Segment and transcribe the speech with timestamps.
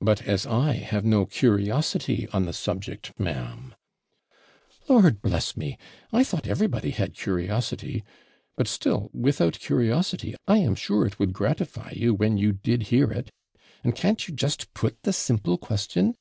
[0.00, 3.76] 'But as I have no curiosity on the subject, ma'am'
[4.88, 5.78] 'Lord bless me!
[6.12, 8.02] I thought everybody had curiosity.
[8.56, 13.12] But still, without curiosity, I am sure it would gratify you when you did hear
[13.12, 13.30] it;
[13.84, 16.16] and can't you just put the simple question?'